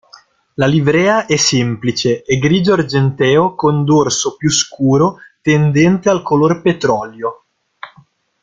La 0.55 0.65
livrea 0.65 1.27
è 1.27 1.35
semplice: 1.35 2.23
è 2.23 2.35
grigio-argenteo 2.39 3.53
con 3.53 3.85
dorso 3.85 4.35
più 4.35 4.49
scuro, 4.49 5.17
tendente 5.43 6.09
al 6.09 6.23
color 6.23 6.63
petrolio. 6.63 7.43